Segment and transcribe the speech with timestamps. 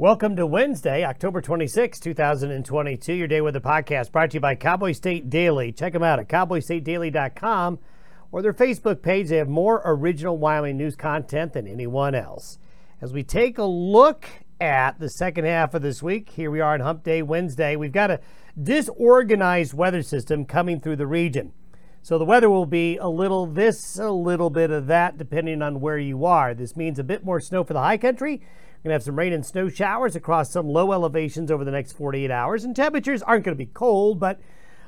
[0.00, 4.54] Welcome to Wednesday, October 26, 2022, your day with the podcast brought to you by
[4.54, 5.72] Cowboy State Daily.
[5.72, 7.80] Check them out at cowboystatedaily.com
[8.30, 9.28] or their Facebook page.
[9.28, 12.60] They have more original Wyoming news content than anyone else.
[13.00, 14.28] As we take a look
[14.60, 17.74] at the second half of this week, here we are on Hump Day Wednesday.
[17.74, 18.20] We've got a
[18.62, 21.52] disorganized weather system coming through the region.
[22.02, 25.80] So the weather will be a little this, a little bit of that, depending on
[25.80, 26.54] where you are.
[26.54, 28.42] This means a bit more snow for the high country
[28.84, 31.92] Going to have some rain and snow showers across some low elevations over the next
[31.92, 34.40] 48 hours, and temperatures aren't going to be cold, but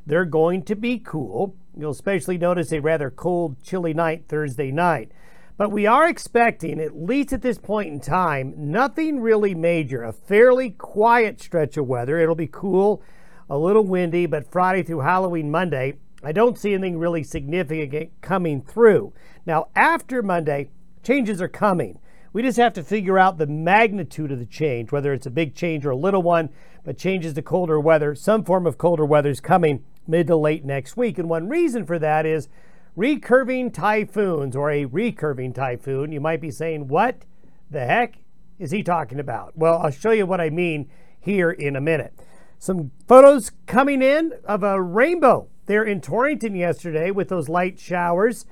[0.07, 1.57] they're going to be cool.
[1.77, 5.11] You'll especially notice a rather cold, chilly night Thursday night.
[5.57, 10.05] But we are expecting, at least at this point in time, nothing really major.
[10.05, 12.19] A fairly quiet stretch of weather.
[12.19, 13.03] It'll be cool,
[13.51, 18.63] a little windy, but Friday through Halloween Monday, I don't see anything really significant coming
[18.63, 19.13] through.
[19.45, 20.71] Now, after Monday,
[21.03, 21.99] changes are coming.
[22.33, 25.55] We just have to figure out the magnitude of the change, whether it's a big
[25.55, 26.51] change or a little one,
[26.85, 28.15] but changes to colder weather.
[28.15, 31.19] Some form of colder weather is coming mid to late next week.
[31.19, 32.49] And one reason for that is
[32.97, 36.13] recurving typhoons or a recurving typhoon.
[36.13, 37.25] You might be saying, what
[37.71, 38.19] the heck
[38.59, 39.57] is he talking about?
[39.57, 42.15] Well, I'll show you what I mean here in a minute.
[42.59, 48.45] Some photos coming in of a rainbow there in Torrington yesterday with those light showers.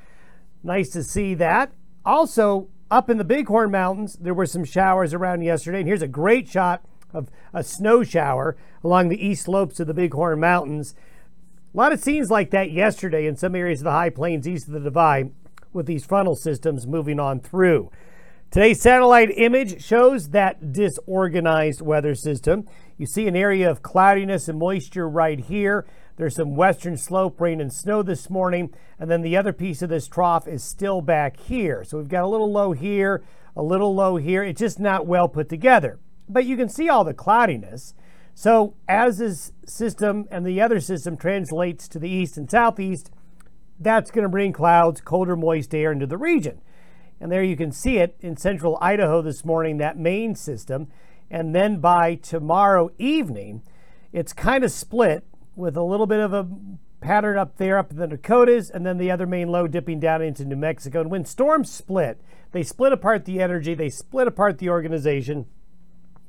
[0.63, 1.73] Nice to see that.
[2.05, 5.79] Also, up in the Bighorn Mountains, there were some showers around yesterday.
[5.81, 9.95] And here's a great shot of a snow shower along the east slopes of the
[9.95, 10.95] Bighorn Mountains.
[11.75, 14.69] A lot of scenes like that yesterday in some areas of the high plains east
[14.69, 15.33] of the Divide
[15.73, 17.91] with these frontal systems moving on through.
[18.51, 22.67] Today's satellite image shows that disorganized weather system.
[22.99, 25.87] You see an area of cloudiness and moisture right here.
[26.17, 29.89] There's some western slope rain and snow this morning, and then the other piece of
[29.89, 31.85] this trough is still back here.
[31.85, 33.23] So we've got a little low here,
[33.55, 34.43] a little low here.
[34.43, 36.01] It's just not well put together.
[36.29, 37.95] But you can see all the cloudiness.
[38.35, 43.13] So as this system and the other system translates to the east and southeast,
[43.79, 46.61] that's going to bring clouds, colder, moist air into the region.
[47.21, 50.89] And there you can see it in central Idaho this morning, that main system.
[51.31, 53.63] And then by tomorrow evening,
[54.13, 55.25] it's kind of split
[55.55, 56.49] with a little bit of a
[57.01, 60.23] pattern up there up in the Dakotas, and then the other main low dipping down
[60.23, 61.01] into New Mexico.
[61.01, 62.21] And when storms split,
[62.53, 65.47] they split apart the energy, they split apart the organization,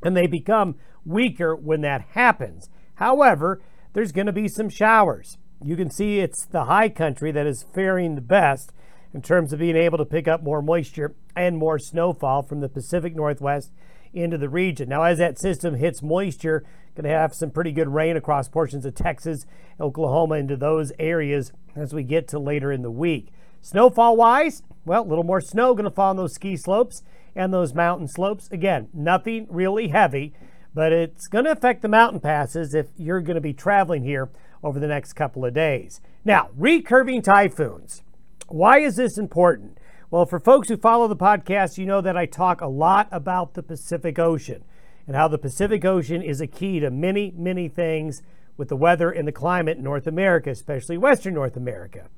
[0.03, 2.69] and they become weaker when that happens.
[2.95, 3.61] However,
[3.93, 5.37] there's going to be some showers.
[5.63, 8.71] You can see it's the high country that is faring the best
[9.13, 12.69] in terms of being able to pick up more moisture and more snowfall from the
[12.69, 13.71] Pacific Northwest
[14.13, 14.89] into the region.
[14.89, 16.63] Now, as that system hits moisture,
[16.95, 19.45] going to have some pretty good rain across portions of Texas,
[19.79, 23.29] Oklahoma, into those areas as we get to later in the week.
[23.61, 27.03] Snowfall wise, well, a little more snow going to fall on those ski slopes
[27.35, 28.49] and those mountain slopes.
[28.51, 30.33] Again, nothing really heavy,
[30.73, 34.29] but it's going to affect the mountain passes if you're going to be traveling here
[34.63, 36.01] over the next couple of days.
[36.25, 38.03] Now, recurving typhoons.
[38.47, 39.77] Why is this important?
[40.11, 43.53] Well, for folks who follow the podcast, you know that I talk a lot about
[43.53, 44.63] the Pacific Ocean
[45.05, 48.23] and how the Pacific Ocean is a key to many, many things
[48.57, 52.09] with the weather and the climate in North America, especially Western North America.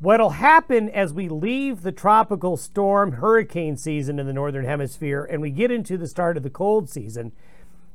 [0.00, 5.40] What'll happen as we leave the tropical storm hurricane season in the Northern Hemisphere and
[5.40, 7.30] we get into the start of the cold season,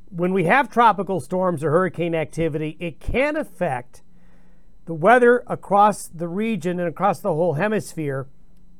[0.08, 4.00] when we have tropical storms or hurricane activity, it can affect
[4.86, 8.28] the weather across the region and across the whole hemisphere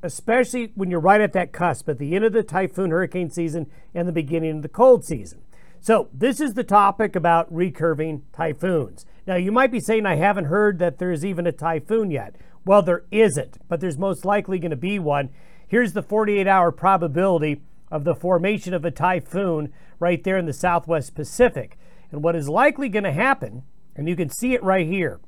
[0.06, 3.67] especially when you're right at that cusp at the end of the typhoon hurricane season
[3.94, 5.43] and the beginning of the cold season.
[5.81, 9.05] So, this is the topic about recurving typhoons.
[9.27, 12.37] Now, you might be saying, I haven't heard that there's even a typhoon yet.
[12.65, 15.31] Well, there isn't, but there's most likely going to be one.
[15.69, 20.53] Here's the 48 hour probability of the formation of a typhoon right there in the
[20.53, 21.78] southwest Pacific.
[22.11, 23.62] And what is likely going to happen,
[23.94, 25.21] and you can see it right here,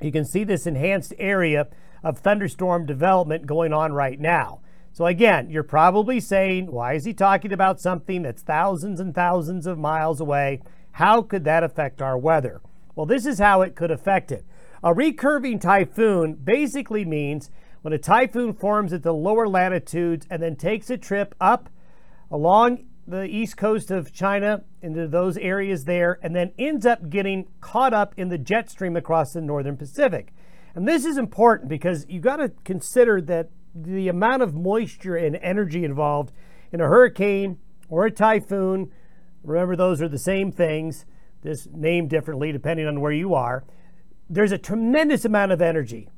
[0.00, 1.68] you can see this enhanced area
[2.02, 4.60] of thunderstorm development going on right now.
[4.92, 9.66] So, again, you're probably saying, why is he talking about something that's thousands and thousands
[9.66, 10.62] of miles away?
[10.92, 12.60] How could that affect our weather?
[12.96, 14.44] Well, this is how it could affect it.
[14.82, 17.50] A recurving typhoon basically means
[17.82, 21.70] when a typhoon forms at the lower latitudes and then takes a trip up
[22.30, 27.46] along the east coast of China into those areas there and then ends up getting
[27.60, 30.32] caught up in the jet stream across the northern Pacific.
[30.74, 35.36] And this is important because you got to consider that the amount of moisture and
[35.36, 36.32] energy involved
[36.72, 37.58] in a hurricane
[37.88, 38.90] or a typhoon,
[39.42, 41.06] remember those are the same things,
[41.42, 43.64] this named differently depending on where you are.
[44.28, 46.08] There's a tremendous amount of energy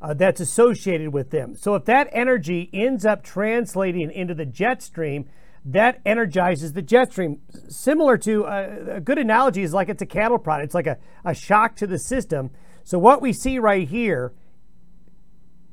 [0.00, 1.54] uh, that's associated with them.
[1.54, 5.26] So if that energy ends up translating into the jet stream,
[5.64, 7.40] that energizes the jet stream.
[7.68, 10.62] Similar to uh, a good analogy is like it's a cattle prod.
[10.62, 12.50] It's like a, a shock to the system.
[12.84, 14.32] So what we see right here,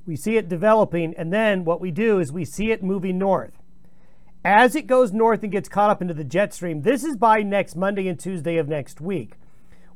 [0.06, 3.54] we see it developing, and then what we do is we see it moving north.
[4.46, 7.42] As it goes north and gets caught up into the jet stream, this is by
[7.42, 9.36] next Monday and Tuesday of next week.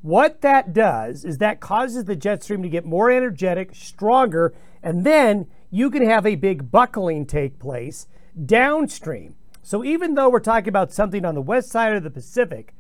[0.01, 5.05] What that does is that causes the jet stream to get more energetic, stronger, and
[5.05, 8.07] then you can have a big buckling take place
[8.45, 9.35] downstream.
[9.61, 12.73] So even though we're talking about something on the west side of the Pacific,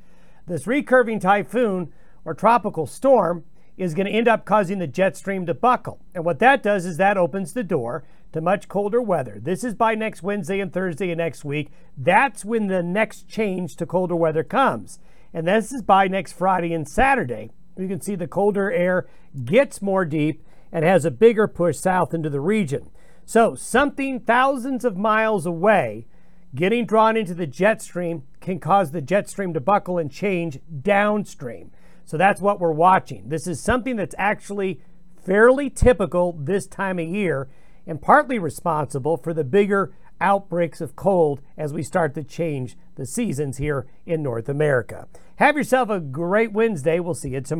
[0.47, 1.93] this recurving typhoon
[2.25, 3.45] or tropical storm
[3.77, 5.99] is going to end up causing the jet stream to buckle.
[6.13, 8.03] And what that does is that opens the door
[8.33, 9.39] to much colder weather.
[9.41, 11.69] This is by next Wednesday and Thursday of next week.
[11.97, 14.99] That's when the next change to colder weather comes.
[15.33, 17.51] And this is by next Friday and Saturday.
[17.77, 19.07] You can see the colder air
[19.45, 22.89] gets more deep and has a bigger push south into the region.
[23.25, 26.05] So, something thousands of miles away
[26.53, 30.59] getting drawn into the jet stream can cause the jet stream to buckle and change
[30.81, 31.71] downstream.
[32.11, 33.29] So, that's what we're watching.
[33.29, 34.81] This is something that's actually
[35.23, 37.47] fairly typical this time of year
[37.87, 43.05] and partly responsible for the bigger outbreaks of cold as we start to change the
[43.05, 45.07] seasons here in North America.
[45.37, 46.99] Have yourself a great Wednesday.
[46.99, 47.59] We'll see you tomorrow.